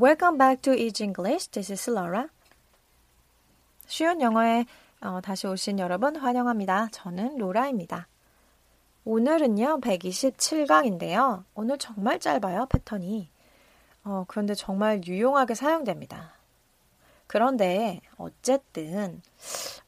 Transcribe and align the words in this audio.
Welcome 0.00 0.38
back 0.38 0.62
to 0.62 0.74
Easy 0.74 1.06
English. 1.06 1.48
This 1.50 1.72
is 1.72 1.90
Laura. 1.90 2.28
쉬운 3.88 4.20
영어에 4.20 4.64
어, 5.00 5.20
다시 5.20 5.48
오신 5.48 5.80
여러분 5.80 6.14
환영합니다. 6.14 6.90
저는 6.92 7.36
로라입니다. 7.36 8.06
오늘은요, 9.04 9.80
127강인데요. 9.80 11.42
오늘 11.56 11.78
정말 11.78 12.20
짧아요, 12.20 12.66
패턴이. 12.66 13.28
어, 14.04 14.24
그런데 14.28 14.54
정말 14.54 15.04
유용하게 15.04 15.56
사용됩니다. 15.56 16.32
그런데 17.26 18.00
어쨌든 18.18 19.20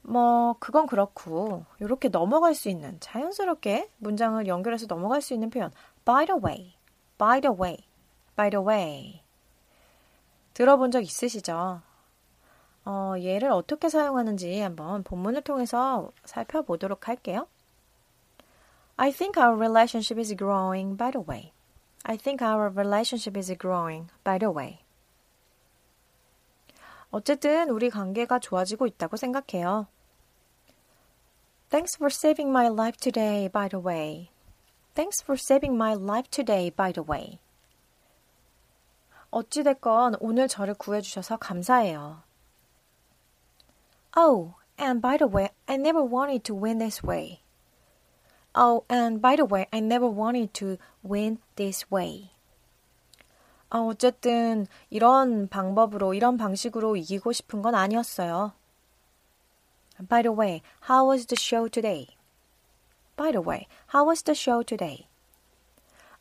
뭐 0.03 0.57
그건 0.59 0.89
그렇고 0.89 1.65
이렇게 1.79 2.09
넘어갈 2.09 2.57
수 2.57 2.69
있는 2.69 2.99
자연스럽게 2.99 3.89
문장을 3.99 4.45
연결해서 4.49 4.89
넘어갈 4.89 5.23
수 5.23 5.35
있는 5.35 5.51
표현 5.51 5.71
by 6.05 6.27
the 6.27 6.41
way, 6.45 6.75
by 7.17 7.41
the 7.41 7.57
way, 7.57 7.77
by 8.35 8.51
the 8.51 8.67
way 8.67 9.23
들어본 10.55 10.91
적 10.91 11.03
있으시죠? 11.03 11.83
어, 12.85 13.15
얘를 13.19 13.51
어떻게 13.51 13.89
사용하는지 13.89 14.61
한번 14.61 15.03
본문을 15.03 15.43
통해서 15.43 16.11
살펴보도록 16.25 17.09
할게요. 17.09 17.47
I 18.97 19.13
think 19.13 19.43
our 19.43 19.57
relationship 19.57 20.19
is 20.21 20.35
growing 20.37 20.97
by 20.97 21.11
the 21.11 21.25
way. 21.27 21.53
I 22.05 22.17
think 22.17 22.43
our 22.45 22.71
relationship 22.71 23.39
is 23.39 23.55
growing 23.59 24.11
by 24.25 24.39
the 24.39 24.53
way. 24.53 24.81
어쨌든 27.11 27.71
우리 27.71 27.91
관계가 27.91 28.39
좋아지고 28.39 28.87
있다고 28.87 29.17
생각해요. 29.17 29.87
Thanks 31.71 31.97
for 31.97 32.11
saving 32.11 32.51
my 32.51 32.69
life 32.69 32.99
today, 32.99 33.49
by 33.49 33.69
the 33.69 33.85
way. 33.85 34.31
Thanks 34.95 35.23
for 35.23 35.39
saving 35.39 35.77
my 35.77 35.95
life 35.95 36.29
today, 36.31 36.71
by 36.71 36.93
the 36.93 37.05
way. 37.07 37.39
어찌됐건 39.31 40.17
오늘 40.21 40.49
저를 40.49 40.75
구해주셔서 40.75 41.37
감사해요. 41.39 42.23
Oh, 44.17 44.55
and 44.79 45.01
by 45.01 45.19
the 45.19 45.33
way, 45.33 45.51
I 45.67 45.77
never 45.77 46.03
wanted 46.03 46.43
to 46.45 46.57
win 46.57 46.79
this 46.79 47.05
way. 47.07 47.41
Oh, 48.55 48.85
and 48.91 49.23
by 49.23 49.37
the 49.37 49.47
way, 49.47 49.67
I 49.73 49.79
never 49.81 50.09
wanted 50.09 50.53
to 50.55 50.77
win 51.05 51.39
this 51.55 51.87
way. 51.93 52.31
아, 53.69 53.79
어쨌든 53.79 54.67
이런 54.91 55.47
방법으로, 55.47 56.15
이런 56.15 56.37
방식으로 56.37 56.97
이기고 56.97 57.31
싶은 57.31 57.63
건 57.63 57.77
아니었어요. 57.77 58.53
By 60.09 60.23
the 60.23 60.37
way, 60.37 60.63
how 60.89 61.09
was 61.09 61.27
the 61.27 61.37
show 61.39 61.69
today? 61.69 62.09
By 63.17 63.31
the 63.31 63.47
way, 63.47 63.69
how 63.95 64.09
was 64.09 64.25
the 64.25 64.35
show 64.35 64.65
today? 64.65 65.07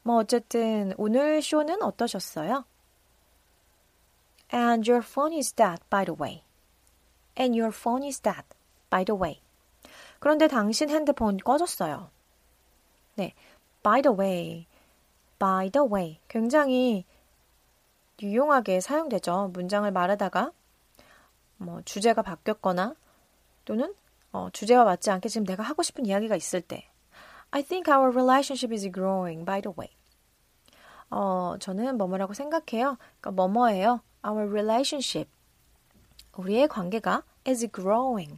뭐 0.04 0.18
어쨌든 0.18 0.94
오늘 0.98 1.42
쇼는 1.42 1.82
어떠셨어요? 1.82 2.66
And 4.52 4.90
your 4.90 5.04
phone 5.04 5.34
is 5.34 5.54
dead, 5.54 5.80
by 5.90 6.06
the 6.06 6.16
way. 6.20 6.44
And 7.38 7.56
your 7.56 7.72
phone 7.72 8.04
is 8.06 8.22
dead, 8.22 8.44
by 8.90 9.06
the 9.06 9.20
way. 9.20 9.42
그런데 10.20 10.48
당신 10.48 10.90
핸드폰 10.90 11.38
꺼졌어요. 11.38 12.10
네, 13.16 13.34
by 13.84 14.02
the 14.02 14.16
way, 14.18 14.68
by 15.38 15.70
the 15.70 15.88
way. 15.88 16.20
굉장히 16.28 17.06
유용하게 18.22 18.82
사용되죠. 18.82 19.52
문장을 19.54 19.90
말하다가 19.90 20.52
뭐 21.58 21.82
주제가 21.84 22.22
바뀌었거나 22.22 22.96
또는 23.66 23.94
어, 24.32 24.50
주제와 24.52 24.84
맞지 24.84 25.10
않게 25.12 25.30
지금 25.30 25.46
내가 25.46 25.64
하고 25.64 25.84
싶은 25.84 26.06
이야기가 26.06 26.36
있을 26.36 26.62
때 26.62 26.90
I 27.52 27.64
think 27.64 27.92
our 27.92 28.12
relationship 28.12 28.74
is 28.74 28.90
growing 28.92 29.46
by 29.46 29.62
the 29.62 29.74
way. 29.78 29.90
어, 31.10 31.56
저는 31.60 31.98
뭐뭐라고 31.98 32.34
생각해요. 32.34 32.98
그러니까 33.20 33.32
뭐뭐예요. 33.32 34.02
Our 34.26 34.50
relationship. 34.50 35.30
우리의 36.36 36.68
관계가 36.68 37.24
is 37.48 37.68
growing. 37.72 38.38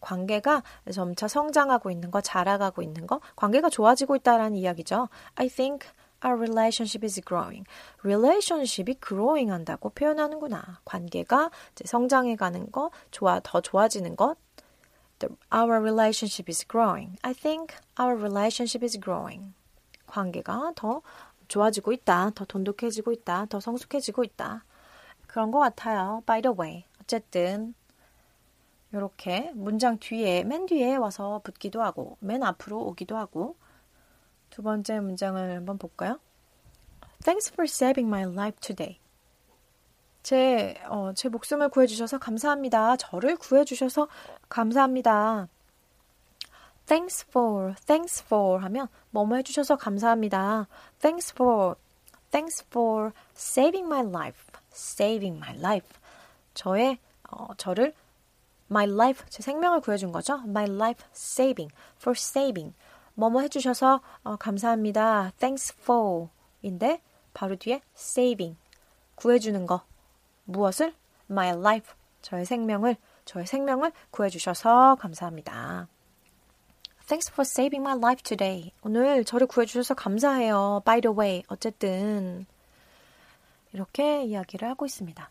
관계가 0.00 0.62
점차 0.92 1.26
성장하고 1.26 1.90
있는 1.90 2.10
거, 2.12 2.20
자라가고 2.20 2.82
있는 2.82 3.06
거, 3.06 3.20
관계가 3.34 3.68
좋아지고 3.68 4.14
있다라는 4.16 4.56
이야기죠. 4.56 5.08
I 5.34 5.48
think 5.48 5.88
our 6.24 6.38
relationship 6.38 7.04
is 7.04 7.20
growing. 7.20 7.66
relationship이 8.04 9.00
growing 9.00 9.50
한다고 9.50 9.90
표현하는구나. 9.90 10.80
관계가 10.84 11.50
성장해 11.84 12.36
가는 12.36 12.70
거, 12.70 12.92
좋아, 13.10 13.40
더 13.42 13.60
좋아지는 13.60 14.14
것. 14.14 14.36
Our 15.52 15.80
relationship 15.80 16.48
is 16.48 16.64
growing. 16.68 17.18
I 17.22 17.34
think 17.34 17.74
our 17.98 18.16
relationship 18.16 18.84
is 18.84 19.00
growing. 19.00 19.52
관계가 20.06 20.74
더 20.76 21.02
좋아지고 21.48 21.92
있다. 21.92 22.30
더 22.36 22.44
돈독해지고 22.44 23.10
있다. 23.12 23.46
더 23.46 23.58
성숙해지고 23.58 24.22
있다. 24.22 24.64
그런 25.36 25.50
것 25.50 25.58
같아요. 25.58 26.22
By 26.24 26.40
the 26.40 26.56
way. 26.58 26.84
어쨌든 26.98 27.74
이렇게 28.90 29.52
문장 29.54 29.98
뒤에 29.98 30.44
맨 30.44 30.64
뒤에 30.64 30.96
와서 30.96 31.42
붙기도 31.44 31.82
하고 31.82 32.16
맨 32.20 32.42
앞으로 32.42 32.80
오기도 32.80 33.18
하고 33.18 33.54
두 34.48 34.62
번째 34.62 34.98
문장을 35.00 35.56
한번 35.56 35.76
볼까요? 35.76 36.18
Thanks 37.22 37.52
for 37.52 37.64
saving 37.64 38.08
my 38.08 38.22
life 38.22 38.58
today. 38.62 38.98
제, 40.22 40.80
어, 40.88 41.12
제 41.12 41.28
목숨을 41.28 41.68
구해주셔서 41.68 42.16
감사합니다. 42.16 42.96
저를 42.96 43.36
구해주셔서 43.36 44.08
감사합니다. 44.48 45.48
Thanks 46.86 47.26
for, 47.28 47.74
thanks 47.84 48.24
for 48.24 48.62
하면 48.62 48.88
뭐뭐 49.10 49.36
해주셔서 49.36 49.76
감사합니다. 49.76 50.66
Thanks 50.98 51.34
for, 51.34 51.74
thanks 52.30 52.64
for 52.70 53.12
saving 53.34 53.86
my 53.86 54.00
life, 54.00 54.46
saving 54.76 55.38
my 55.38 55.56
life. 55.56 55.88
저의, 56.54 56.98
어, 57.30 57.54
저를 57.56 57.94
my 58.70 58.86
life, 58.86 59.24
제 59.28 59.42
생명을 59.42 59.80
구해준 59.80 60.12
거죠. 60.12 60.40
my 60.44 60.68
life 60.68 61.04
saving, 61.14 61.72
for 61.96 62.14
saving. 62.16 62.74
뭐뭐 63.14 63.40
해주셔서 63.42 64.00
어, 64.24 64.36
감사합니다. 64.36 65.32
thanks 65.38 65.74
for 65.80 66.28
인데 66.62 67.00
바로 67.32 67.56
뒤에 67.56 67.80
saving, 67.96 68.56
구해주는 69.14 69.66
거. 69.66 69.82
무엇을? 70.44 70.94
my 71.30 71.50
life, 71.50 71.94
저의 72.22 72.44
생명을, 72.44 72.96
저의 73.24 73.46
생명을 73.46 73.92
구해주셔서 74.10 74.96
감사합니다. 74.96 75.88
Thanks 77.06 77.30
for 77.30 77.42
saving 77.42 77.82
my 77.82 77.96
life 77.96 78.22
today. 78.22 78.72
오늘 78.82 79.24
저를 79.24 79.46
구해주셔서 79.46 79.94
감사해요. 79.94 80.82
By 80.84 81.00
the 81.00 81.16
way, 81.16 81.42
어쨌든 81.48 82.46
이렇게 83.76 84.24
이야기를 84.24 84.66
하고 84.66 84.86
있습니다. 84.86 85.30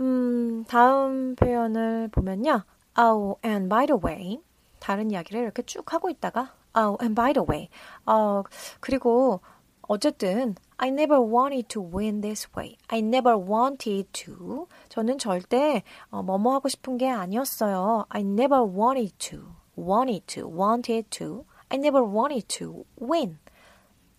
음, 0.00 0.64
다음 0.66 1.36
표현을 1.36 2.08
보면요. 2.08 2.64
Oh, 2.98 3.36
and 3.44 3.68
by 3.68 3.86
the 3.86 4.00
way. 4.02 4.40
다른 4.80 5.10
이야기를 5.10 5.42
이렇게 5.42 5.62
쭉 5.62 5.92
하고 5.92 6.08
있다가 6.08 6.54
Oh, 6.74 6.96
and 7.02 7.14
by 7.14 7.34
the 7.34 7.44
way. 7.46 7.68
어, 8.06 8.42
그리고 8.80 9.40
어쨌든 9.82 10.54
I 10.78 10.88
never 10.88 11.20
wanted 11.20 11.68
to 11.68 11.82
win 11.82 12.22
this 12.22 12.48
way. 12.56 12.76
I 12.88 13.00
never 13.00 13.36
wanted 13.36 14.08
to. 14.12 14.66
저는 14.88 15.18
절대 15.18 15.82
어, 16.10 16.22
뭐뭐 16.22 16.54
하고 16.54 16.68
싶은 16.68 16.96
게 16.96 17.10
아니었어요. 17.10 18.06
I 18.08 18.22
never 18.22 18.64
wanted 18.64 19.14
to. 19.18 19.54
wanted 19.76 20.26
to. 20.26 20.48
wanted 20.48 21.10
to. 21.10 21.44
I 21.68 21.78
never 21.78 22.02
wanted 22.02 22.48
to 22.58 22.84
win. 23.00 23.38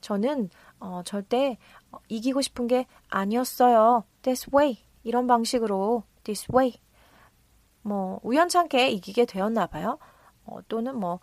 저는 0.02 0.50
어, 0.80 1.02
절대 1.03 1.58
어, 1.91 1.97
이기고 2.08 2.41
싶은 2.41 2.68
게 2.68 2.85
아니었어요. 3.09 4.03
This 4.22 4.50
way. 4.53 4.78
이런 5.03 5.28
방식으로 5.28 6.03
this 6.24 6.47
way 6.53 6.80
뭐 7.81 8.19
우연찮게 8.24 8.90
이기게 8.91 9.25
되었나 9.25 9.67
봐요. 9.67 9.97
어, 10.46 10.59
또는 10.67 10.99
뭐 10.99 11.20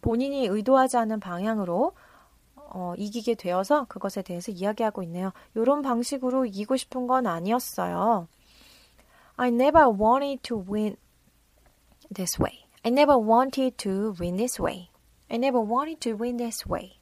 본인이 0.00 0.46
의도하지 0.46 0.96
않은 0.96 1.20
방향으로 1.20 1.92
어, 2.70 2.94
이기게 2.96 3.34
되어서 3.34 3.84
그것에 3.86 4.22
대해서 4.22 4.52
이야기하고 4.52 5.02
있네요. 5.04 5.32
이런 5.54 5.82
방식으로 5.82 6.46
이기고 6.46 6.76
싶은 6.76 7.06
건 7.06 7.26
아니었어요. 7.26 8.28
I 9.36 9.48
never 9.48 9.88
wanted 9.88 10.42
to 10.42 10.64
win 10.68 10.96
this 12.14 12.40
way. 12.40 12.66
I 12.84 12.90
never 12.90 13.18
wanted 13.18 13.76
to 13.78 14.14
win 14.20 14.36
this 14.36 14.60
way. 14.60 14.90
I 15.30 15.36
never 15.36 15.60
wanted 15.60 16.00
to 16.00 16.16
win 16.16 16.36
this 16.36 16.68
way. 16.68 16.97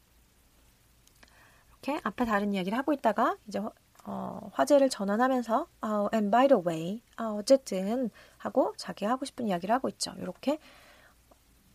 이렇게 1.87 2.01
앞에 2.03 2.25
다른 2.25 2.53
이야기를 2.53 2.77
하고 2.77 2.93
있다가 2.93 3.37
이제 3.47 3.61
어, 4.05 4.51
화제를 4.53 4.89
전환하면서 4.91 5.69
어, 5.83 6.09
and 6.13 6.31
by 6.33 6.49
the 6.49 6.63
way 6.67 7.01
어, 7.17 7.37
어쨌든 7.39 8.11
하고 8.39 8.75
자기가 8.77 9.11
하고 9.13 9.25
싶은 9.25 9.47
이야기를 9.47 9.73
하고 9.73 9.89
있죠. 9.91 10.13
이렇게 10.19 10.59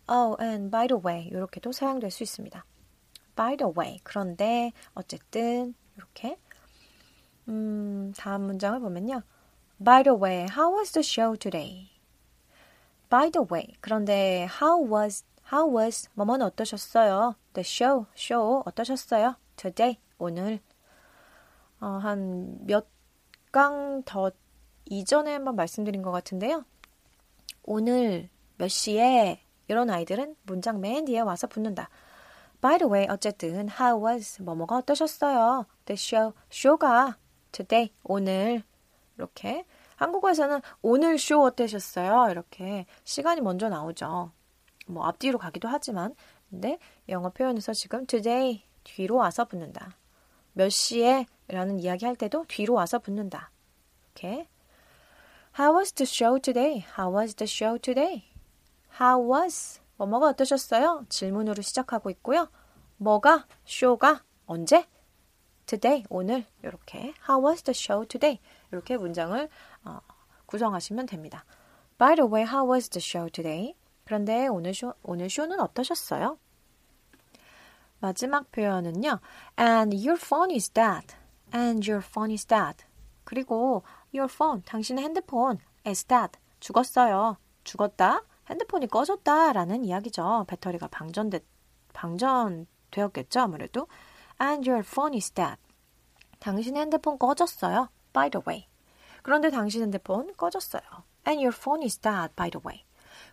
oh 0.09 0.35
and 0.41 0.69
by 0.69 0.87
the 0.87 1.01
way 1.03 1.27
이렇게도 1.27 1.71
사용될 1.71 2.11
수 2.11 2.23
있습니다. 2.23 2.65
by 3.37 3.55
the 3.55 3.71
way 3.77 3.99
그런데 4.03 4.73
어쨌든 4.93 5.73
이렇게 5.95 6.37
음, 7.47 8.11
다음 8.17 8.41
문장을 8.41 8.79
보면요. 8.81 9.23
By 9.83 10.03
the 10.03 10.15
way, 10.15 10.45
how 10.51 10.77
was 10.77 10.91
the 10.91 11.03
show 11.03 11.35
today? 11.35 11.89
By 13.09 13.31
the 13.31 13.47
way, 13.51 13.75
그런데 13.81 14.47
how 14.61 14.77
was 14.77 15.25
how 15.51 15.75
was 15.75 16.07
뭐뭐는 16.13 16.45
어떠셨어요? 16.45 17.35
The 17.53 17.63
show, 17.65 18.05
show 18.15 18.61
어떠셨어요? 18.65 19.40
Today, 19.61 19.99
오늘 20.17 20.59
어, 21.79 21.85
한몇 21.85 22.87
강 23.51 24.01
더 24.05 24.31
이전에 24.85 25.33
한번 25.33 25.55
말씀드린 25.55 26.01
것 26.01 26.09
같은데요. 26.09 26.65
오늘 27.61 28.29
몇 28.57 28.69
시에 28.69 29.43
이런 29.67 29.91
아이들은 29.91 30.35
문장 30.43 30.81
맨 30.81 31.05
뒤에 31.05 31.19
와서 31.19 31.45
붙는다. 31.45 31.89
By 32.59 32.79
the 32.79 32.91
way, 32.91 33.07
어쨌든 33.07 33.69
how 33.69 34.03
was 34.03 34.41
뭐뭐가 34.41 34.77
어떠셨어요? 34.77 35.67
The 35.85 35.95
show, 35.95 36.33
show가 36.51 37.17
today 37.51 37.93
오늘 38.03 38.63
이렇게 39.17 39.65
한국어에서는 39.95 40.61
오늘 40.81 41.19
쇼 41.19 41.43
어떠셨어요? 41.43 42.31
이렇게 42.31 42.87
시간이 43.03 43.41
먼저 43.41 43.69
나오죠. 43.69 44.31
뭐 44.87 45.05
앞뒤로 45.05 45.37
가기도 45.37 45.67
하지만 45.67 46.15
근데 46.49 46.79
영어 47.09 47.29
표현에서 47.29 47.73
지금 47.73 48.07
today 48.07 48.63
뒤로 48.83 49.15
와서 49.15 49.45
붙는다. 49.45 49.97
몇 50.53 50.69
시에 50.69 51.25
라는 51.47 51.79
이야기 51.79 52.05
할 52.05 52.15
때도 52.15 52.45
뒤로 52.47 52.73
와서 52.73 52.99
붙는다. 52.99 53.51
이렇게 54.05 54.47
How 55.59 55.77
was 55.77 55.93
the 55.93 56.07
show 56.07 56.39
today? 56.39 56.85
How 56.97 57.15
was 57.15 57.35
the 57.35 57.47
show 57.47 57.77
today? 57.79 58.23
How 58.99 59.31
was 59.31 59.81
뭐뭐가 59.97 60.27
어떠셨어요? 60.29 61.05
질문으로 61.09 61.61
시작하고 61.61 62.09
있고요. 62.09 62.49
뭐가 62.97 63.47
쇼가 63.65 64.23
언제? 64.45 64.87
today 65.65 66.03
오늘 66.09 66.45
이렇게 66.63 67.13
How 67.29 67.45
was 67.45 67.63
the 67.63 67.73
show 67.75 68.05
today? 68.07 68.39
이렇게 68.71 68.97
문장을 68.97 69.49
어, 69.85 69.99
구성하시면 70.45 71.05
됩니다. 71.05 71.45
By 71.97 72.15
the 72.15 72.29
way, 72.29 72.45
how 72.45 72.69
was 72.69 72.89
the 72.89 73.01
show 73.01 73.29
today? 73.29 73.75
그런데 74.05 74.47
오늘 74.47 74.73
쇼 74.73 74.93
오늘 75.03 75.29
쇼는 75.29 75.59
어떠셨어요? 75.59 76.37
마지막 78.01 78.51
표현은요. 78.51 79.19
And 79.59 79.95
your 79.95 80.19
phone 80.19 80.53
is 80.53 80.69
dead. 80.69 81.15
And 81.53 81.89
your 81.89 82.05
phone 82.05 82.31
is 82.33 82.45
dead. 82.45 82.83
그리고 83.23 83.83
your 84.13 84.31
phone, 84.31 84.61
당신의 84.63 85.03
핸드폰 85.03 85.59
is 85.87 86.03
dead. 86.03 86.37
죽었어요. 86.59 87.37
죽었다. 87.63 88.23
핸드폰이 88.49 88.87
꺼졌다. 88.87 89.53
라는 89.53 89.85
이야기죠. 89.85 90.45
배터리가 90.47 90.87
방전됐, 90.87 91.45
방전되었겠죠. 91.93 93.39
아무래도. 93.39 93.87
And 94.41 94.69
your 94.69 94.83
phone 94.85 95.15
is 95.15 95.31
dead. 95.31 95.57
당신의 96.39 96.81
핸드폰 96.81 97.17
꺼졌어요. 97.17 97.89
By 98.11 98.29
the 98.29 98.43
way. 98.45 98.67
그런데 99.21 99.51
당신 99.51 99.83
핸드폰 99.83 100.35
꺼졌어요. 100.35 100.81
And 101.27 101.43
your 101.43 101.55
phone 101.55 101.83
is 101.83 101.99
dead, 101.99 102.33
by 102.35 102.49
the 102.49 102.61
way. 102.65 102.83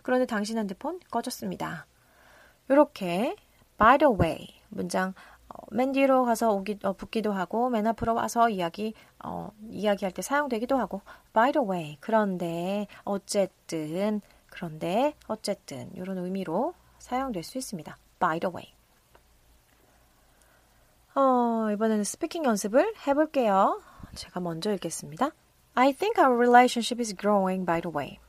그런데 0.03 0.25
당신 0.27 0.57
핸드폰 0.57 0.99
꺼졌습니다. 1.09 1.87
이렇게 2.69 3.35
by 3.79 3.97
the 3.97 4.13
way 4.13 4.47
문장 4.69 5.13
어, 5.49 5.65
맨 5.71 5.91
뒤로 5.91 6.25
가서 6.25 6.51
오기, 6.51 6.79
어, 6.83 6.93
붙기도 6.93 7.31
하고 7.31 7.69
맨 7.69 7.87
앞으로 7.87 8.13
와서 8.13 8.49
이야기 8.49 8.93
어, 9.23 9.49
이야기할 9.69 10.11
때 10.11 10.21
사용되기도 10.21 10.77
하고 10.77 11.01
by 11.33 11.51
the 11.51 11.67
way 11.67 11.97
그런데 11.99 12.85
어쨌든 13.03 14.21
그런데 14.49 15.15
어쨌든 15.27 15.89
이런 15.95 16.17
의미로 16.17 16.73
사용될 16.99 17.43
수 17.43 17.57
있습니다. 17.57 17.97
by 18.19 18.39
the 18.39 18.53
way. 18.53 18.73
어, 21.15 21.71
이번에는 21.71 22.03
스피킹 22.03 22.45
연습을 22.45 22.93
해볼게요. 23.07 23.81
제가 24.15 24.39
먼저 24.39 24.71
읽겠습니다. 24.73 25.31
I 25.75 25.93
think 25.93 26.21
our 26.21 26.35
relationship 26.35 26.99
is 26.99 27.15
growing 27.15 27.65
by 27.65 27.81
the 27.81 27.93
way. 27.95 28.19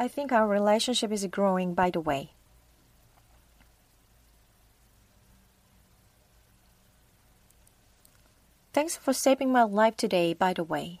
I 0.00 0.06
think 0.06 0.30
our 0.30 0.46
relationship 0.46 1.10
is 1.10 1.26
growing 1.26 1.74
by 1.74 1.90
the 1.90 2.00
way. 2.00 2.30
Thanks 8.72 8.96
for 8.96 9.12
saving 9.12 9.50
my 9.50 9.64
life 9.64 9.96
today, 9.96 10.34
by 10.34 10.52
the 10.52 10.62
way. 10.62 11.00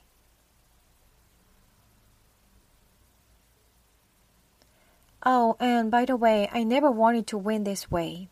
Oh, 5.24 5.56
and 5.60 5.88
by 5.88 6.04
the 6.04 6.16
way, 6.16 6.48
I 6.52 6.64
never 6.64 6.90
wanted 6.90 7.28
to 7.28 7.38
win 7.38 7.62
this 7.62 7.88
way. 7.88 8.28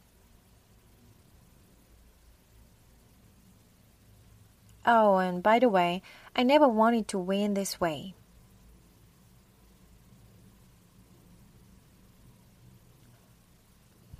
Oh, 4.84 5.18
and 5.18 5.44
by 5.44 5.60
the 5.60 5.68
way, 5.68 6.02
I 6.34 6.42
never 6.42 6.66
wanted 6.66 7.06
to 7.08 7.18
win 7.18 7.54
this 7.54 7.80
way. 7.80 8.14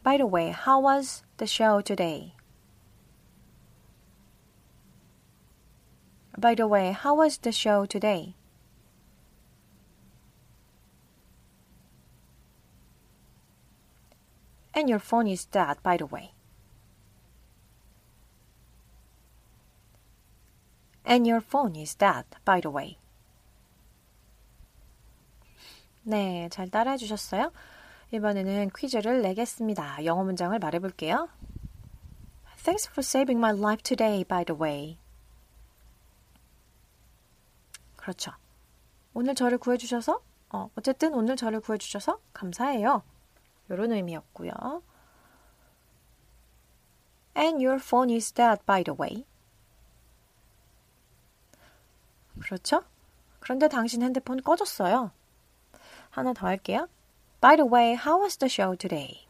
By 0.05 0.17
the 0.17 0.25
way, 0.25 0.49
how 0.49 0.79
was 0.79 1.23
the 1.37 1.45
show 1.45 1.81
today? 1.81 2.33
By 6.37 6.55
the 6.55 6.67
way, 6.67 6.91
how 6.91 7.15
was 7.15 7.37
the 7.37 7.51
show 7.51 7.85
today? 7.85 8.35
And 14.73 14.89
your 14.89 14.99
phone 14.99 15.27
is 15.27 15.45
dead, 15.45 15.77
by 15.83 15.97
the 15.97 16.05
way. 16.05 16.31
And 21.05 21.27
your 21.27 21.41
phone 21.41 21.75
is 21.75 21.93
dead, 21.93 22.25
by 22.45 22.61
the 22.61 22.71
way. 22.71 22.97
네, 26.03 26.49
잘 26.49 26.69
따라해 26.69 26.97
주셨어요? 26.97 27.51
이번에는 28.12 28.70
퀴즈를 28.76 29.22
내겠습니다. 29.22 30.04
영어 30.04 30.22
문장을 30.24 30.56
말해볼게요. 30.58 31.28
Thanks 32.62 32.88
for 32.88 33.00
saving 33.00 33.38
my 33.38 33.56
life 33.56 33.82
today, 33.82 34.24
by 34.24 34.44
the 34.44 34.60
way. 34.60 34.98
그렇죠. 37.96 38.32
오늘 39.14 39.34
저를 39.34 39.58
구해주셔서, 39.58 40.20
어, 40.50 40.70
어쨌든 40.76 41.14
오늘 41.14 41.36
저를 41.36 41.60
구해주셔서 41.60 42.20
감사해요. 42.32 43.02
이런 43.68 43.92
의미였고요. 43.92 44.52
And 47.36 47.64
your 47.64 47.82
phone 47.82 48.14
is 48.14 48.32
dead, 48.32 48.62
by 48.64 48.84
the 48.84 48.96
way. 48.98 49.26
그렇죠? 52.40 52.84
그런데 53.40 53.68
당신 53.68 54.02
핸드폰 54.02 54.40
꺼졌어요. 54.40 55.10
하나 56.10 56.32
더 56.32 56.46
할게요. 56.46 56.88
By 57.40 57.56
the 57.56 57.68
way, 57.68 57.94
how 57.94 58.22
was 58.22 58.36
the 58.38 58.48
show 58.50 58.76
today? 58.76 59.26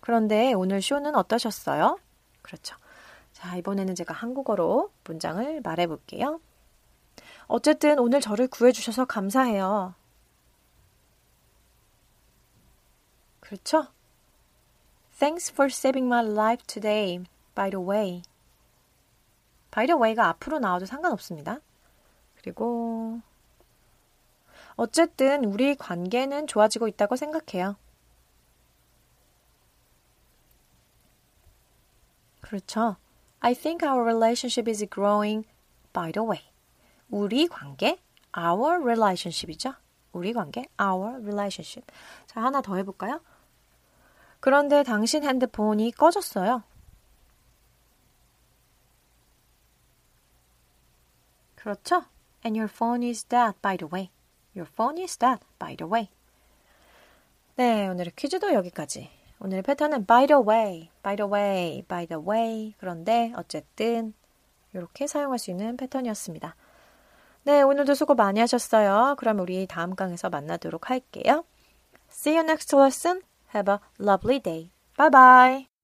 그런데 0.00 0.52
오늘 0.54 0.80
쇼는 0.82 1.14
어떠셨어요? 1.14 1.98
그렇죠. 2.42 2.76
자, 3.32 3.56
이번에는 3.56 3.94
제가 3.94 4.12
한국어로 4.14 4.90
문장을 5.04 5.60
말해 5.62 5.86
볼게요. 5.86 6.40
어쨌든 7.46 7.98
오늘 7.98 8.20
저를 8.20 8.48
구해 8.48 8.72
주셔서 8.72 9.04
감사해요. 9.04 9.94
그렇죠? 13.40 13.88
Thanks 15.18 15.52
for 15.52 15.66
saving 15.66 16.06
my 16.06 16.24
life 16.24 16.64
today, 16.66 17.24
by 17.54 17.70
the 17.70 17.84
way. 17.84 18.22
by 19.70 19.86
the 19.86 19.98
way가 19.98 20.28
앞으로 20.28 20.58
나와도 20.58 20.86
상관없습니다. 20.86 21.58
그리고 22.36 23.20
어쨌든 24.76 25.44
우리 25.44 25.74
관계는 25.74 26.46
좋아지고 26.46 26.88
있다고 26.88 27.16
생각해요. 27.16 27.76
그렇죠. 32.40 32.96
I 33.40 33.54
think 33.54 33.86
our 33.88 34.02
relationship 34.02 34.68
is 34.68 34.84
growing 34.86 35.46
by 35.92 36.12
the 36.12 36.26
way. 36.26 36.42
우리 37.08 37.46
관계, 37.48 37.98
our 38.36 38.82
relationship이죠. 38.82 39.74
우리 40.12 40.32
관계, 40.32 40.66
our 40.80 41.20
relationship. 41.22 41.86
자, 42.26 42.42
하나 42.42 42.60
더 42.60 42.76
해볼까요? 42.76 43.20
그런데 44.40 44.82
당신 44.82 45.22
핸드폰이 45.22 45.92
꺼졌어요. 45.92 46.62
그렇죠? 51.54 52.04
And 52.44 52.58
your 52.58 52.72
phone 52.72 53.06
is 53.06 53.24
dead, 53.24 53.54
by 53.60 53.76
the 53.76 53.88
way. 53.92 54.10
Your 54.54 54.68
phone 54.72 55.00
is 55.00 55.16
dead, 55.18 55.40
by 55.58 55.76
the 55.76 55.90
way. 55.90 56.08
네, 57.56 57.88
오늘의 57.88 58.12
퀴즈도 58.16 58.52
여기까지. 58.52 59.10
오늘의 59.40 59.62
패턴은 59.62 60.06
by 60.06 60.26
the 60.26 60.42
way, 60.42 60.90
by 61.02 61.16
the 61.16 61.30
way, 61.30 61.82
by 61.82 62.06
the 62.06 62.22
way. 62.22 62.74
그런데 62.78 63.32
어쨌든 63.36 64.14
이렇게 64.72 65.06
사용할 65.06 65.38
수 65.38 65.50
있는 65.50 65.76
패턴이었습니다. 65.76 66.56
네, 67.44 67.62
오늘도 67.62 67.94
수고 67.94 68.14
많이 68.14 68.40
하셨어요. 68.40 69.16
그럼 69.18 69.40
우리 69.40 69.66
다음 69.66 69.94
강에서 69.94 70.28
만나도록 70.28 70.90
할게요. 70.90 71.44
See 72.10 72.36
you 72.36 72.44
next 72.44 72.74
lesson. 72.76 73.22
Have 73.54 73.72
a 73.72 73.78
lovely 73.98 74.40
day. 74.40 74.70
Bye 74.96 75.10
bye. 75.10 75.79